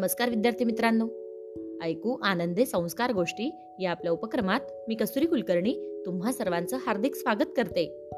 नमस्कार 0.00 0.28
विद्यार्थी 0.28 0.64
मित्रांनो. 0.64 1.08
ऐकू 1.82 2.16
आनंदे 2.22 2.66
संस्कार 2.66 3.12
गोष्टी 3.12 3.54
या 3.78 3.90
आपल्या 3.90 4.12
उपक्रमात 4.12 4.60
मी 4.88 4.94
कस्तुरी 4.94 5.26
कुलकर्णी 5.26 6.02
तुम्हा 6.06 6.32
सर्वांचं 6.32 6.76
हार्दिक 6.80 7.14
स्वागत 7.14 7.44
करते. 7.56 8.10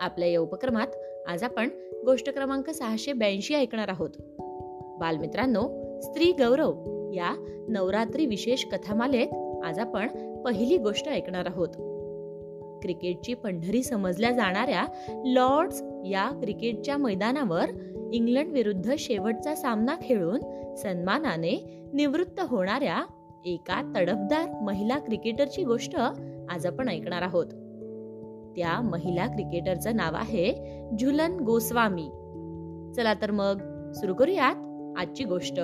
आपल्या 0.00 0.28
या 0.28 0.40
उपक्रमात 0.40 0.86
आज 1.26 1.42
आपण 1.42 1.68
गोष्ट 2.04 2.30
क्रमांक 2.30 2.70
सहाशे 2.70 3.12
ब्याऐंशी 3.12 3.54
ऐकणार 3.54 3.88
आहोत. 3.88 4.10
बालमित्रांनो 5.00 5.68
स्त्री 6.00 6.32
गौरव 6.32 6.72
या 7.14 7.44
नवरात्री 7.68 8.26
विशेष 8.26 8.64
कथामालेत 8.64 9.60
आज 9.64 9.78
आपण 9.78 10.36
पहिली 10.42 10.76
गोष्ट 10.78 11.08
ऐकणार 11.08 11.46
आहोत. 11.46 11.68
क्रिकेटची 12.82 13.34
पंढरी 13.34 13.82
समजल्या 13.82 14.30
जाणाऱ्या 14.30 14.84
लॉर्ड्स 15.26 15.82
या 16.04 16.40
क्रिकेटच्या 16.42 16.96
मैदानावर 16.96 17.66
इंग्लंड 18.14 18.52
विरुद्ध 18.52 18.94
शेवटचा 18.98 19.54
सामना 19.54 19.96
खेळून 20.02 20.40
सन्मानाने 20.74 21.82
निवृत्त 21.94 22.40
होणाऱ्या 22.40 23.04
एका 23.44 23.92
तडफदार 23.96 24.62
महिला 24.62 24.98
क्रिकेटरची 24.98 25.64
गोष्ट 25.64 25.96
आज 26.50 26.66
आपण 26.66 26.88
ऐकणार 26.88 27.22
आहोत. 27.22 27.46
त्या 28.56 28.80
महिला 28.80 29.26
क्रिकेटरचं 29.26 29.96
नाव 29.96 30.14
आहे 30.14 30.52
झुलन 31.00 31.40
गोस्वामी. 31.40 32.08
चला 32.96 33.14
तर 33.14 33.30
मग 33.30 33.60
सुरू 33.92 34.14
करूयात 34.14 34.54
आजची 34.98 35.24
गोष्ट. 35.24 35.60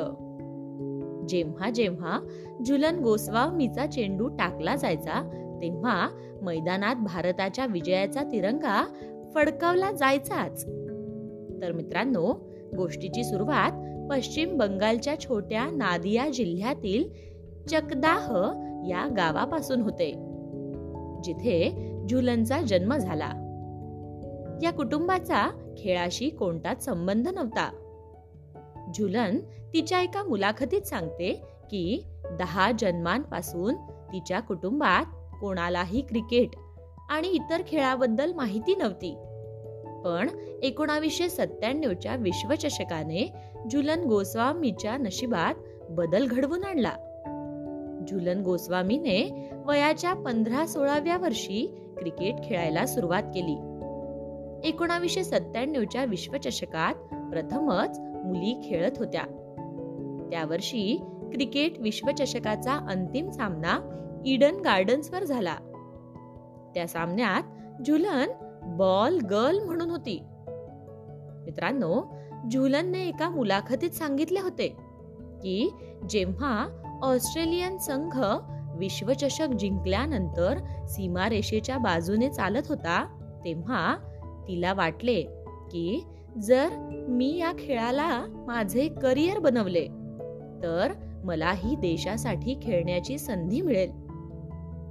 जेव्हा 1.28 1.70
जेव्हा 1.70 2.20
झुलन 2.66 2.98
गोस्वामीचा 2.98 3.86
चेंडू 3.86 4.28
टाकला 4.28 4.76
जायचा 4.76 5.22
तेव्हा 5.62 6.08
मैदानात 6.42 6.96
भारताच्या 6.96 7.66
विजयाचा 7.66 8.22
तिरंगा 8.22 8.86
फडकवला 9.34 9.92
जायचाच. 9.92 10.66
तर 11.60 11.72
मित्रांनो 11.72 12.32
गोष्टीची 12.76 13.24
सुरुवात 13.24 13.70
पश्चिम 14.10 14.56
बंगालच्या 14.56 15.20
छोट्या 15.20 15.66
नादिया 15.66 16.28
जिल्ह्यातील 16.28 17.30
चकदाह 17.68 18.32
या 18.88 19.08
गावापासून 19.16 19.80
होते 19.80 20.12
जिथे 21.24 21.90
झुलनचा 22.10 22.60
जन्म 22.60 22.96
झाला. 22.96 23.30
या 24.62 24.72
कुटुंबाचा 24.72 25.50
खेळाशी 25.78 26.28
कोणताच 26.28 26.84
संबंध 26.84 27.28
नव्हता. 27.28 27.70
झुलन 28.98 29.38
तिच्या 29.74 30.02
एका 30.02 30.22
मुलाखतीत 30.22 30.82
सांगते 30.82 31.32
की 31.70 32.04
दहा 32.38 32.72
जन्मांपासून 32.78 33.74
तिच्या 34.12 34.40
कुटुंबात 34.40 35.04
कोणालाही 35.40 36.00
क्रिकेट 36.00 36.48
आणि 37.10 37.28
इतर 37.28 37.62
खेळाबद्दल 37.68 38.32
माहिती 38.32 38.74
नव्हती. 38.74 39.16
पण 40.04 40.28
एकोणावीसशे 40.62 41.28
सत्त्याण्णवच्या 41.28 42.16
विश्वचषकाने 42.16 43.32
झुलन 43.72 44.04
गोस्वामीच्या 44.04 44.96
नशिबात 44.96 45.54
बदल 45.90 46.26
घडवून 46.26 46.64
आणला. 46.64 46.92
झुलन 48.10 48.42
गोस्वामीने 48.42 49.50
वयाच्या 49.66 50.14
पंधरा 50.14 50.66
सोळाव्या 50.66 51.16
वर्षी 51.16 51.78
क्रिकेट 51.98 52.34
खेळायला 52.44 52.86
सुरुवात 52.86 53.22
केली. 53.22 53.56
एकोणावीसशे 54.68 55.24
सत्त्याण्णवच्या 55.24 56.04
विश्वचषकात 56.04 56.94
प्रथमच 57.32 57.98
मुली 58.00 58.70
खेळत 58.70 58.92
होत्या. 58.98 59.22
त्या 60.30 60.44
वर्षी 60.44 61.00
क्रिकेट 61.32 61.78
विश्वचषकाचा 61.78 62.72
अंतिम 62.72 63.30
सामना 63.30 63.78
इडन 64.26 64.56
गार्डन्सवर 64.56 65.24
झाला. 65.24 65.54
त्या 66.74 66.88
सामन्यात 66.88 67.42
झुलन 67.86 68.28
बॉल 68.62 69.18
गर्ल 69.18 69.58
म्हणून 69.58 69.90
होती. 69.90 70.22
मित्रांनो 71.44 72.16
झुलनने 72.52 73.08
एका 73.08 73.28
मुलाखतीत 73.28 73.90
सांगितले 73.90 74.40
होते 74.40 74.68
की 75.42 75.74
जेव्हा 76.10 76.68
ऑस्ट्रेलियन 77.02 77.78
संघ 77.78 78.20
विश्वचषक 78.78 79.48
जिंकल्यानंतर 79.48 80.58
सीमारेषेच्या 80.86 81.78
बाजूने 81.78 82.28
चालत 82.28 82.62
होता 82.68 83.04
तेव्हा 83.44 83.96
तिला 84.48 84.72
वाटले 84.72 85.22
की 85.70 86.04
जर 86.42 86.68
मी 87.08 87.36
या 87.38 87.52
खेळाला 87.58 88.24
माझे 88.46 88.88
करिअर 88.88 89.38
बनवले 89.38 89.86
तर 90.62 90.92
मला 91.24 91.52
ही 91.52 91.76
देशासाठी 91.76 92.58
खेळण्याची 92.62 93.18
संधी 93.18 93.60
मिळेल. 93.60 93.90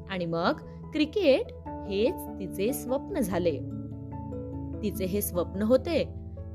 आणि 0.09 0.25
मग 0.25 0.53
क्रिकेट 0.91 1.58
हेच 1.89 2.27
तिचे 2.39 2.73
स्वप्न 2.73 3.19
झाले. 3.19 3.59
तिचे 4.83 5.05
हे 5.05 5.21
स्वप्न 5.21 5.61
होते 5.61 6.03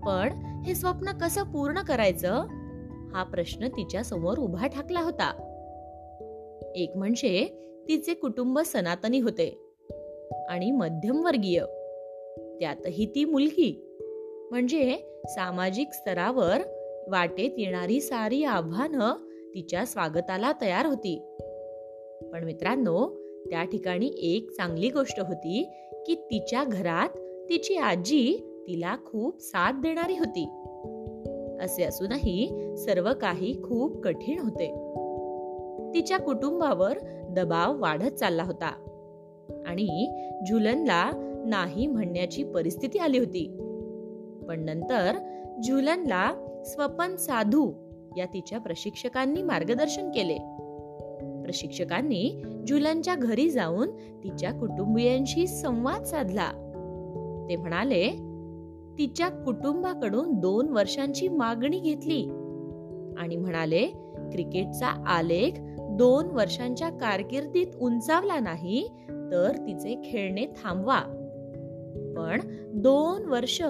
पण 0.06 0.33
हे 0.67 0.75
स्वप्न 0.75 1.12
कसं 1.12 1.43
पूर्ण 1.43 1.81
करायचं? 1.81 2.45
हा 3.12 3.22
प्रश्न 3.22 3.69
तिच्या 3.69 4.05
समोर 4.05 4.39
उभा 4.39 4.67
ठाकला 4.67 5.00
होता. 5.00 5.50
एक 6.75 6.97
म्हणजे 6.97 7.47
तिचे 7.89 8.15
कुटुंब 8.15 8.59
सनातनी 8.59 9.21
होते 9.21 9.75
आणि 10.49 10.71
मध्यमवर्गीय. 10.71 11.61
त्यातही 12.61 13.06
ती 13.06 13.25
मुलगी. 13.25 13.99
म्हणजे 14.51 14.97
सामाजिक 15.28 15.93
स्तरावर 15.93 16.59
वाटेत 17.11 17.51
येणारी 17.59 18.01
सारी 18.01 18.45
आव्हानं 18.45 19.12
तिच्या 19.55 19.87
स्वागताला 19.87 20.53
तयार 20.61 20.87
होती. 20.87 21.37
पण 22.33 22.45
मित्रांनो 22.45 23.23
त्या 23.50 23.65
ठिकाणी 23.65 24.06
एक 24.06 24.50
चांगली 24.50 24.88
गोष्ट 24.88 25.21
होती 25.21 25.69
की 26.06 26.15
तिच्या 26.15 26.65
घरात 26.65 27.09
तिची 27.49 27.77
आजी 27.77 28.50
तिला 28.69 28.97
खूप 29.06 29.41
साथ 29.41 29.72
देणारी 29.72 30.16
होती. 30.19 30.49
असे 31.65 31.83
असूनही 31.83 32.49
सर्व 32.78 33.12
काही 33.21 33.62
खूप 33.62 34.03
कठीण 34.03 34.38
होते. 34.38 34.66
तिच्या 35.94 36.19
कुटुंबावर 36.19 36.99
दबाव 37.31 37.81
वाढत 37.81 38.10
चालला 38.10 38.43
होता 38.43 38.72
आणि 39.66 40.09
झुलनला 40.49 41.10
नाही 41.47 41.87
म्हणण्याची 41.87 42.44
परिस्थिती 42.44 42.99
आली 42.99 43.19
होती. 43.19 43.47
पण 44.49 44.65
नंतर 44.65 45.16
झुलनला 45.66 46.33
स्वपन 46.65 47.16
साधू 47.16 47.72
या 48.16 48.27
तिच्या 48.27 48.59
प्रशिक्षकांनी 48.59 49.43
मार्गदर्शन 49.43 50.09
केले. 50.09 50.38
प्रशिक्षकांनी 51.44 52.43
जुलनच्या 52.66 53.15
घरी 53.15 53.50
जाऊन 53.50 53.91
तिच्या 54.25 54.53
कुटुंबियांशी 54.53 55.47
संवाद 55.47 56.05
साधला. 56.05 56.50
ते 57.49 57.56
म्हणाले 57.56 58.10
तिच्या 58.99 59.28
कुटुंबाकडून 59.28 60.41
दोन 60.41 60.69
वर्षांची 60.69 61.28
मागणी 61.28 61.78
घेतली. 61.78 62.22
आणि 63.19 63.37
म्हणाले 63.37 63.87
क्रिकेटचा 64.33 64.87
आलेख 65.06 65.53
दोन 65.91 66.27
वर्षांच्या 66.27 66.88
कारकिर्दीत 66.88 67.66
उंचावला 67.81 68.41
नाही 68.41 68.88
तर 69.09 69.56
तिचे 69.66 70.00
खेळणे 70.04 70.47
थांबवा. 70.47 71.00
पण 72.16 72.41
दोन 72.75 73.25
वर्ष 73.25 73.62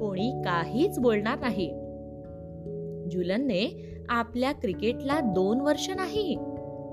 कोणी 0.00 0.30
काहीच 0.44 0.98
बोलणार 0.98 1.38
नाही. 1.40 1.68
जुलनने 3.10 3.84
आपल्या 4.08 4.52
क्रिकेटला 4.52 5.20
दोन 5.20 5.60
वर्ष 5.60 5.90
नाही 5.90 6.36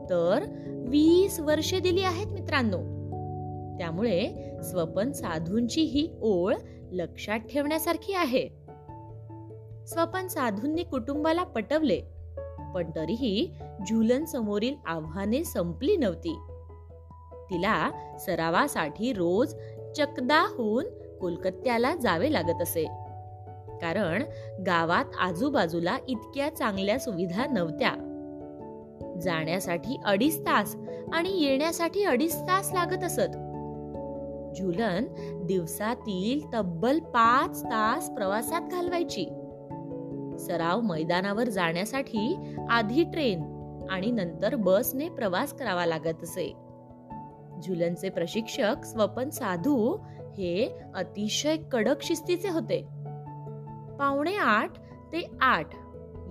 तर 0.10 0.44
वीस 0.90 1.40
वर्षे 1.40 1.80
दिली 1.80 2.02
आहेत 2.02 2.28
मित्रांनो. 2.28 2.78
त्यामुळे 3.78 4.52
स्वपन 4.64 5.12
साधूंची 5.12 5.82
ही 5.82 6.10
ओळ 6.22 6.54
लक्षात 6.92 7.40
ठेवण्यासारखी 7.40 8.14
आहे. 8.14 8.50
स्वपन 9.88 10.28
साधूंनी 10.28 10.84
कुटुंबाला 10.84 11.44
पटवले 11.44 12.02
पण 12.76 12.92
तरीही 12.96 13.54
झुलन 13.90 14.26
समोरील 14.26 14.76
आव्हाने 14.86 15.44
संपली 15.44 15.98
नव्हती. 15.98 16.40
तिला 17.50 17.92
सरावासाठी 18.20 19.14
रोज 19.14 19.56
चकदाहून 19.98 20.86
कोलकात्याला 21.18 21.96
जावे 21.96 22.34
लागत 22.34 22.62
असे. 22.62 22.84
कारण 23.82 24.24
गावात 24.68 25.06
आजूबाजूला 25.20 25.98
इतक्या 26.08 26.56
चांगल्या 26.56 27.00
सुविधा 27.00 27.46
नव्हत्या. 27.46 28.09
जाण्यासाठी 29.20 30.00
अडीच 30.06 30.42
तास 30.42 30.76
आणि 31.14 31.44
येण्यासाठी 31.44 32.04
अडीच 32.04 32.36
तास 32.36 32.72
लागत 32.74 33.04
असत. 33.04 33.38
झुलन 34.58 35.06
दिवसातील 35.46 36.54
तब्बल 36.54 37.00
पाच 37.00 37.64
तास 37.64 38.10
प्रवासात 38.10 38.62
घालवायची. 38.62 39.26
सराव 40.40 40.82
मैदानावर 40.82 41.50
जाण्यासाठी 41.50 42.56
आधी 42.70 43.04
ट्रेन 43.04 43.44
आणि 43.90 44.12
नंतर 44.12 44.56
बसने 44.56 45.10
प्रवास 45.10 45.54
करावा 45.54 45.86
लागत 45.86 46.24
असे. 46.24 46.54
झुलनचे 47.68 48.10
प्रशिक्षक 48.10 48.86
स्वपन 48.86 49.30
साधू 49.30 49.98
हे 50.38 50.78
अतिशय 50.96 51.58
कडक 51.58 52.02
शिस्तीचे 52.02 52.50
होते. 52.50 52.82
पावणे 54.00 54.36
आठ 54.36 54.78
ते 54.80 55.32
आठ 55.42 55.68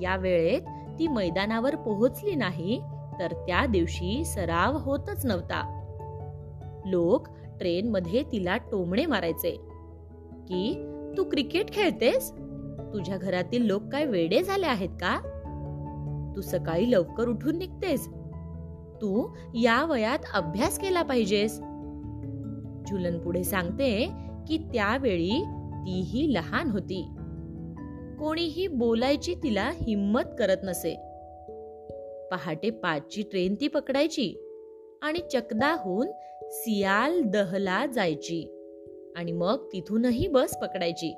या 0.00 0.17
वेळेत 0.17 0.61
ती 0.98 1.08
मैदानावर 1.08 1.76
पोहोचली 1.76 2.34
नाही 2.34 2.82
तर 3.20 3.32
त्या 3.32 3.66
दिवशी 3.66 4.24
सराव 4.24 4.76
होतच 4.76 5.26
नव्हता. 5.26 5.74
लोक 6.86 7.28
ट्रेन 7.58 7.90
मध्ये 7.90 8.22
तिला 8.32 8.56
टोमणे 8.56 9.06
मारायचे. 9.06 9.50
की 10.48 10.94
तू 11.16 11.24
क्रिकेट 11.24 11.72
खेळतेस? 11.72 12.32
तुझ्या 12.92 13.16
घरातील 13.16 13.66
लोक 13.66 13.82
काय 13.82 14.04
वेडे 14.04 14.42
झाले 14.42 14.66
आहेत 14.66 14.88
का? 14.88 15.20
तू 16.36 16.40
सकाळी 16.40 16.90
लवकर 16.90 17.28
उठून 17.28 17.58
निघतेस. 17.58 18.08
तू 19.02 19.34
या 19.54 19.84
वयात 19.84 20.18
अभ्यास 20.34 20.78
केला 20.78 21.02
पाहिजेस. 21.02 21.58
झुलन 22.90 23.18
पुढे 23.18 23.44
सांगते 23.44 24.10
की 24.48 24.58
त्यावेळी 24.58 25.44
तीही 25.86 26.34
लहान 26.34 26.70
होती. 26.70 27.08
कोणीही 28.20 28.67
बोलायची 28.67 29.35
तिला 29.35 29.70
हिम्मत 29.75 30.23
करत 30.38 30.56
नसे. 30.62 30.94
पहाटे 32.31 32.70
पाचची 32.70 33.23
ट्रेन 33.23 33.55
ती 33.55 33.69
पकडायची 33.69 34.35
आणि 35.03 35.19
चकदाहून 35.32 36.06
सियाल 36.43 37.23
दहला 37.23 37.87
जायची 37.87 38.49
आणि 39.17 39.32
मग 39.32 39.69
तिथूनही 39.73 40.29
बस 40.29 40.56
पकडायची. 40.56 41.15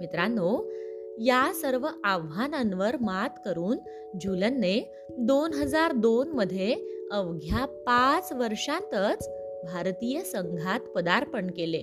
मित्रांनो 0.00 0.70
या 1.18 1.52
सर्व 1.54 1.88
आव्हानांवर 2.04 2.96
मात 3.00 3.30
करून 3.44 3.76
झुलनने 4.20 4.92
दोन 5.18 5.52
हजार 5.52 5.92
दोन 5.92 6.28
मध्ये 6.28 6.76
अवघ्या 7.12 7.64
पाच 7.66 8.32
वर्षांतच 8.32 9.28
भारतीय 9.72 10.20
संघात 10.20 10.80
पदार्पण 10.80 11.50
केले. 11.50 11.80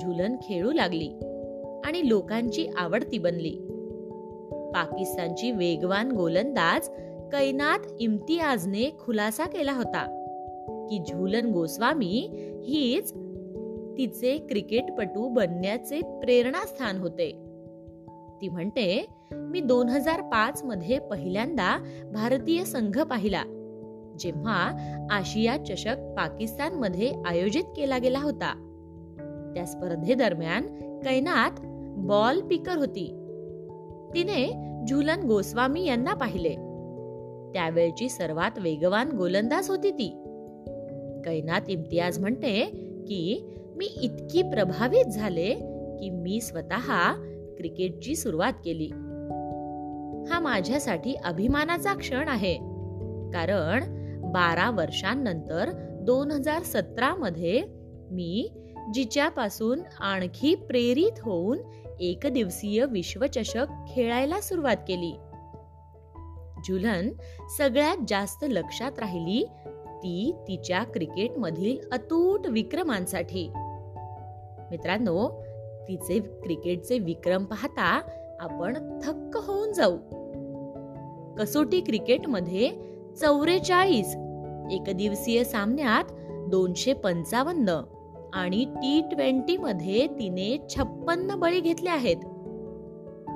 झुलन 0.00 0.36
खेळू 0.36 0.72
लागली. 0.72 1.25
आणि 1.86 2.08
लोकांची 2.08 2.66
आवडती 2.76 3.18
बनली. 3.18 3.56
पाकिस्तानची 4.74 5.50
वेगवान 5.50 6.12
गोलंदाज 6.12 6.88
कैनात 7.32 7.78
इम्तियाजने 8.00 8.96
खुलासा 9.00 9.44
केला 9.44 9.72
होता 9.72 10.22
की 10.90 10.98
झुलन 10.98 11.50
गोस्वामी 11.50 12.30
हीच 12.66 13.12
तिचे 13.98 14.38
क्रिकेटपटू 14.38 15.28
बनण्याचे 15.28 16.00
प्रेरणास्थान 16.00 16.96
होते. 16.96 17.30
ती 18.40 18.48
म्हणते 18.48 19.06
मी 19.32 19.60
दोन 19.60 19.88
हजार 19.88 20.20
पाच 20.20 20.64
मध्ये 20.64 20.98
पहिल्यांदा 20.98 21.84
भारतीय 22.12 22.64
संघ 22.64 23.02
पाहिला 23.02 23.42
जेव्हा 24.18 24.72
आशिया 25.10 25.56
चषक 25.64 25.96
पाकिस्तानमध्ये 26.16 27.12
आयोजित 27.26 27.64
केला 27.76 27.98
गेला 27.98 28.18
होता. 28.18 28.62
त्या 29.54 29.66
स्पर्धेदरम्यान 29.66 30.66
कैनात 31.00 31.50
बॉल 31.96 32.40
पिकर 32.40 32.76
होती. 32.76 33.06
तिने 34.14 34.52
झुलन 34.88 35.26
गोस्वामी 35.26 35.86
यांना 35.86 36.14
पाहिले. 36.14 36.54
त्यावेळची 37.52 38.08
सर्वात 38.08 38.58
वेगवान 38.58 39.10
गोलंदाज 39.10 39.68
होती 39.68 39.90
ती. 39.90 40.08
कैनात 41.24 41.60
इम्तियाज 41.68 42.18
म्हणते 42.18 42.64
की 43.08 43.54
मी 43.76 43.86
इतकी 44.02 44.42
प्रभावित 44.42 45.04
झाले 45.04 45.54
की 46.00 46.10
मी 46.10 46.40
स्वतः 46.40 47.12
क्रिकेटची 47.56 48.16
सुरुवात 48.16 48.52
केली. 48.64 48.86
हा 50.30 50.38
माझ्यासाठी 50.40 51.14
अभिमानाचा 51.14 51.94
क्षण 51.94 52.28
आहे. 52.28 52.54
कारण 53.30 53.84
बारा 54.32 54.70
वर्षांनंतर 54.70 55.70
दोन 56.02 56.30
हजार 56.30 56.62
सतरा 56.62 57.14
मध्ये 57.14 57.62
मी 58.10 58.48
जिच्यापासून 58.94 59.80
आणखी 60.00 60.54
प्रेरित 60.54 61.20
होऊन 61.22 61.58
एक 62.00 62.26
दिवसीय 62.26 62.84
विश्वचषक 62.84 63.66
खेळायला 63.88 64.40
सुरुवात 64.40 64.76
केली. 64.88 65.12
झुलन 66.68 67.10
सगळ्यात 67.58 67.96
जास्त 68.08 68.44
लक्षात 68.48 68.98
राहिली 68.98 69.44
ती 69.86 70.34
तिच्या 70.48 70.82
क्रिकेटमधील 70.82 71.78
अतूट 71.92 72.46
विक्रमांसाठी. 72.46 73.52
मित्रांनो 74.70 75.44
तिचे 75.88 76.20
क्रिकेटचे 76.20 76.98
विक्रम 76.98 77.44
पाहता 77.44 78.00
आपण 78.40 78.98
थक्क 79.02 79.38
होऊन 79.46 79.72
जाऊ. 79.72 79.96
कसोटी 81.38 81.80
क्रिकेटमध्ये 81.80 82.70
चौवेचाळीस 83.20 84.16
एकदिवसीय 84.70 85.44
सामन्यात 85.44 86.04
दोनशे 86.48 86.92
पंचावन्न 86.92 87.80
आणि 88.36 88.64
टी 88.64 89.00
ट्वेंटी 89.12 89.56
मध्ये 89.56 90.06
तिने 90.06 90.66
छप्पन्न 90.68 91.34
बळी 91.34 91.60
घेतले 91.60 91.90
आहेत. 91.90 92.16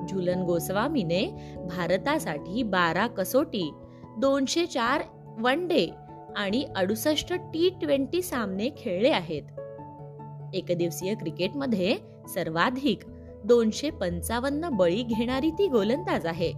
झुलन 0.09 0.43
गोस्वामीने 0.43 1.55
भारतासाठी 1.69 2.63
बारा 2.63 3.07
कसोटी 3.07 3.73
दोनशे 4.19 4.67
चार 4.67 5.03
वन 5.39 5.69
डे 5.69 5.91
आणि 6.37 6.65
अडुसष्ट 6.77 7.33
टी 7.33 7.71
ट्वेंटी 7.83 8.23
सामने 8.23 8.69
खेळले 8.79 9.09
आहेत. 9.09 9.43
एकदिवसीय 10.55 11.15
क्रिकेटमध्ये 11.15 11.97
सर्वाधिक 12.35 12.99
दोनशे 13.45 13.91
पंचावन्न 13.91 14.69
बळी 14.69 15.03
घेणारी 15.03 15.51
ती 15.51 15.69
गोलंदाज 15.69 16.27
आहे. 16.27 16.53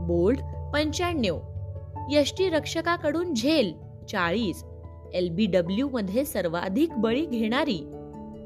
बोल्ड 0.00 0.40
पंच्याण्णव 0.74 1.38
रक्षकाकडून 2.52 3.34
झेल 3.34 3.74
चाळीस 4.08 4.64
एल 5.14 5.28
बी 5.28 5.46
मध्ये 5.82 6.24
सर्वाधिक 6.24 6.88
बळी 6.92 7.26
घेणारी 7.26 7.80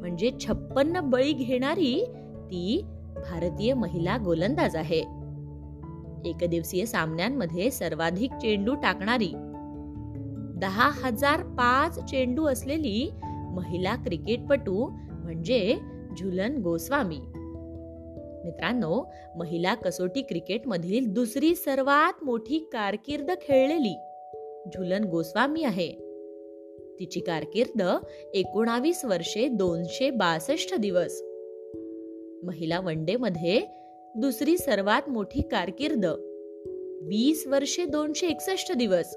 म्हणजे 0.01 0.31
छप्पन्न 0.41 1.01
बळी 1.01 1.33
घेणारी 1.33 2.05
ती 2.47 2.85
भारतीय 3.15 3.75
महिला 3.75 4.17
गोलंदाज 4.25 4.77
आहे. 4.77 5.03
एकदिवसीय 6.25 6.87
सामन्यांमध्ये 6.87 7.71
सर्वाधिक 7.71 8.33
चेंडू 8.33 8.75
टाकणारी 8.75 9.33
दहा 10.61 10.91
हजार 11.05 11.43
पाच 11.43 12.11
चेंडू 12.11 12.45
असलेली 12.45 13.11
महिला 13.55 13.95
क्रिकेटपटू 13.95 14.89
म्हणजे 15.11 15.79
झुलन 16.19 16.63
गोस्वामी. 16.63 17.19
मित्रांनो 18.45 19.13
महिला 19.37 19.75
कसोटी 19.75 20.23
क्रिकेटमधील 20.23 21.13
दुसरी 21.13 21.55
सर्वात 21.55 22.25
मोठी 22.25 22.59
कारकीर्द 22.73 23.31
खेळलेली 23.43 23.99
झुलन 24.67 25.05
गोस्वामी 25.05 25.65
आहे. 25.65 26.06
तिची 27.01 27.21
कारकीर्द 27.21 27.83
एकोणावीस 28.35 29.05
वर्षे 29.05 29.49
दोनशे 29.49 30.11
बासष्ट 30.11 30.75
दिवस. 30.75 31.23
महिला 32.43 32.81
वनडे 32.81 33.17
मध्ये 33.17 33.63
दुसरी 34.17 34.59
सर्वात 34.59 35.09
मोठी 35.09 35.43
कारकीर्द 35.43 36.05
वीस 37.03 37.47
वर्षे 37.47 37.85
दोनशे 37.85 38.27
एकसष्ट 38.27 38.73
दिवस. 38.73 39.17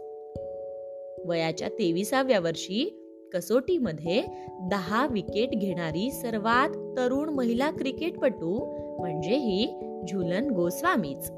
वयाच्या 1.25 1.69
तेविसाव्या 1.69 2.39
वर्षी 2.39 2.95
कसोटीमध्ये 3.33 4.23
दहा 4.71 5.07
विकेट 5.07 5.49
घेणारी 5.49 6.11
सर्वात 6.11 6.97
तरुण 6.97 7.29
महिला 7.29 7.71
क्रिकेटपटू 7.71 8.65
म्हणजे 8.99 9.35
ही 9.35 9.67
झुलन 10.11 10.49
गोस्वामीच. 10.49 11.31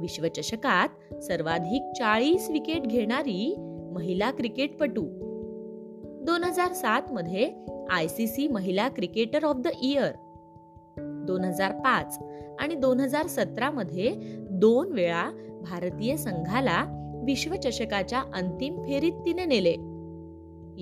विश्वचषकात 0.00 1.14
सर्वाधिक 1.22 1.82
चाळीस 1.98 2.50
विकेट 2.50 2.82
घेणारी 2.82 3.54
महिला 3.92 4.30
क्रिकेटपटू 4.30 5.27
दोन 6.26 6.44
हजार 6.44 6.72
सात 6.72 7.02
मध्ये 7.12 7.50
आय 7.90 8.08
सी 8.08 8.26
सी 8.26 8.48
महिला 8.48 8.88
क्रिकेटर 8.88 9.44
ऑफ 9.44 9.56
द 9.56 9.68
इयर. 9.82 10.10
दोन 11.26 11.44
हजार 11.44 11.72
पाच 11.72 12.18
आणि 12.60 12.74
दोन 12.74 13.00
हजार 13.00 13.26
सतरा 13.26 13.70
मध्ये 13.70 14.12
दोन 14.50 14.92
वेळा 14.92 15.30
भारतीय 15.62 16.16
संघाला 16.16 16.84
विश्वचषकाच्या 17.24 18.22
अंतिम 18.34 18.82
फेरीत 18.82 19.12
तिने 19.12 19.44
नेले. 19.44 19.74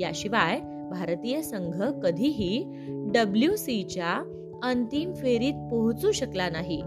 याशिवाय 0.01 0.61
भारतीय 0.91 1.43
संघ 1.43 1.83
कधीही 1.83 2.65
डब्ल्यू 3.15 3.57
सीच्या 3.57 4.13
अंतिम 4.63 5.15
फेरीत 5.15 5.55
पोहोचू 5.71 6.13
शकला 6.13 6.49
नाही. 6.49 6.81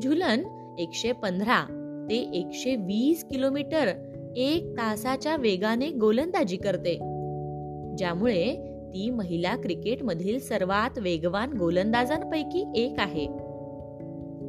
झुलन 0.00 0.42
एकशे 0.78 1.12
पंधरा 1.12 1.64
ते 2.10 2.16
एकशे 2.16 2.76
वीस 2.76 3.24
किलोमीटर 3.24 3.90
एक 4.38 4.72
तासाच्या 4.72 5.36
वेगाने 5.36 5.90
गोलंदाजी 5.90 6.56
करते. 6.56 6.94
ज्यामुळे 7.98 8.54
ती 8.88 9.10
महिला 9.10 9.56
क्रिकेटमधील 9.56 10.40
सर्वात 10.40 10.98
वेगवान 10.98 11.52
गोलंदाजांपैकी 11.52 12.72
एक 12.76 12.94
आहे. 12.98 13.26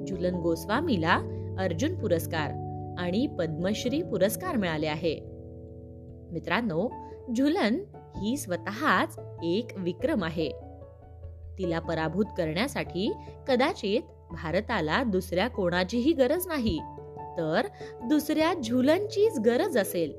झुलन 0.08 0.36
गोस्वामीला 0.36 1.16
अर्जुन 1.60 1.96
पुरस्कार 1.96 2.50
आणि 3.00 3.28
पद्मश्री 3.28 4.02
पुरस्कार 4.02 4.58
मिळाले 4.58 4.88
आहे. 4.88 5.20
मित्रांनो 6.32 6.94
झुलन 7.38 7.80
ही 7.96 8.38
स्वतःच 8.38 9.20
एक 9.44 9.68
विक्रम 9.78 10.24
आहे. 10.24 10.52
तिला 11.58 11.80
पराभूत 11.80 12.26
करण्यासाठी 12.38 13.14
कदाचित 13.48 14.02
भारताला 14.32 15.04
दुसऱ्या 15.04 15.48
कोणाचीही 15.48 16.14
गरज 16.14 16.48
नाही. 16.48 16.80
तर 17.38 17.62
दुसऱ्या 18.04 18.54
झुलनचीच 18.54 19.40
गरज 19.40 19.78
असेल 19.78 20.14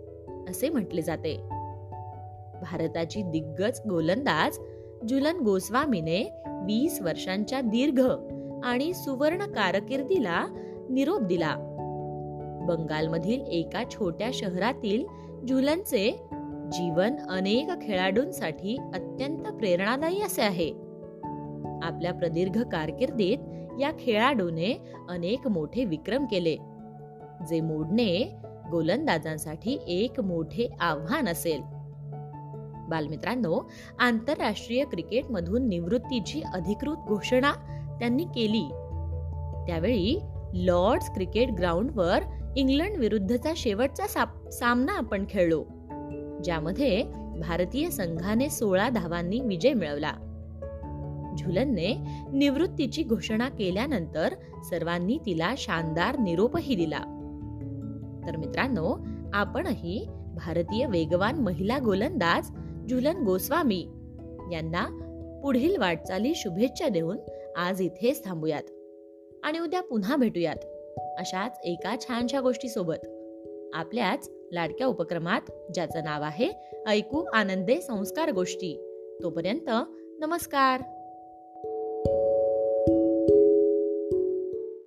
असे 0.49 0.69
म्हटले 0.69 1.03
जाते. 1.03 1.37
भारताची 2.61 3.23
दिग्गज 3.23 3.81
गोलंदाज 3.91 4.59
झुलन 5.11 5.41
गोस्वामीने 5.41 6.23
वीस 6.47 7.03
वर्षांच्या 7.03 7.61
दीर्घ 7.61 8.11
आणि 8.65 8.95
सुवर्ण 8.95 9.45
कारकिर्दीला 9.45 10.47
निरोप 10.91 11.21
दिला. 11.21 11.57
बंगालमधील 12.69 13.41
एका 13.41 13.83
छोट्या 13.91 14.31
शहरातील 14.35 15.05
झुलनचे 15.49 16.11
जीवन 16.73 17.17
अनेक 17.31 17.69
खेळाडूंसाठी 17.83 18.77
अत्यंत 18.95 19.45
प्रेरणादायी 19.45 20.23
असे 20.23 20.43
आहे. 20.43 20.71
आपल्या 21.83 22.13
प्रदीर्घ 22.13 22.63
कारकिर्दीत 22.63 23.39
या 23.81 23.91
खेळाडूने 24.01 24.81
अनेक 25.09 25.49
मोठे 25.49 25.85
विक्रम 25.85 26.25
केले. 26.25 26.57
जे 27.49 27.61
मोडणे 27.61 28.39
गोलंदाजांसाठी 28.71 29.79
एक 29.87 30.21
मोठे 30.21 30.69
आव्हान 30.81 31.29
असेल. 31.29 31.61
बालमित्रांनो 32.89 33.71
आंतरराष्ट्रीय 33.99 34.85
क्रिकेटमधून 34.85 35.69
निवृत्तीची 35.69 36.43
अधिकृत 36.55 36.97
घोषणा 37.09 37.53
त्यांनी 38.01 38.25
केली. 38.25 38.69
त्यावेळी 39.67 40.21
लॉर्ड्स 40.55 41.11
क्रिकेट 41.15 41.51
ग्राउंडवर 41.51 42.19
इंग्लंड 42.57 42.97
विरुद्धचा 42.97 43.53
शेवटचा 43.57 44.07
सामना 44.51 44.93
आपण 44.93 45.25
खेळलो 45.31 45.65
ज्यामध्ये 46.45 47.03
भारतीय 47.41 47.91
संघाने 47.91 48.51
सोळा 48.51 48.89
धावांनी 48.89 49.41
विजय 49.41 49.73
मिळवला. 49.73 50.13
झुलनने 51.39 52.07
निवृत्तीची 52.33 53.03
घोषणा 53.03 53.49
केल्यानंतर 53.49 54.35
सर्वांनी 54.71 55.19
तिला 55.27 55.55
शानदार 55.59 56.19
निरोपही 56.19 56.75
दिला. 56.75 57.01
तर 58.29 58.37
मित्रांनो 58.37 58.99
आपणही 59.33 60.07
भारतीय 60.35 60.87
वेगवान 60.87 61.35
महिला 61.35 61.79
गोलंदाज 61.79 62.51
झुलन 62.91 63.25
गोस्वामी 63.25 63.89
यांना 64.53 64.87
पुढील 65.43 65.77
वाटचाली 65.77 66.33
शुभेच्छा 66.37 66.89
देऊन 66.89 67.17
आज 67.57 67.81
इथेच 67.81 68.25
थांबूयात. 68.25 68.63
आणि 69.43 69.59
उद्या 69.59 69.83
पुन्हा 69.83 70.17
भेटूयात 70.17 70.57
अशाच 71.19 71.59
एका 71.65 71.97
छानशा 72.01 72.41
गोष्टीसोबत. 72.41 73.09
आपल्याच 73.75 74.31
लाडक्या 74.53 74.87
उपक्रमात 74.87 75.41
ज्याचं 75.75 76.05
नाव 76.05 76.23
आहे 76.23 76.53
ऐकू 76.87 77.25
आनंदे 77.33 77.81
संस्कार 77.81 78.31
गोष्टी. 78.31 78.85
तोपर्यंत 79.23 79.71
नमस्कार! 80.21 80.98